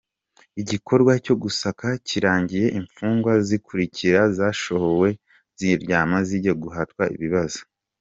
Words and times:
Igikorwa 0.61 1.11
cyo 1.25 1.35
gusaka 1.43 1.87
kirangiye 2.07 2.67
imfungwa 2.79 3.31
zikurikira 3.47 4.21
zasohowe 4.37 5.09
aho 5.15 5.21
ziryama 5.57 6.17
zijya 6.27 6.53
guhatwa 6.63 7.05
ibibazo 7.17 7.59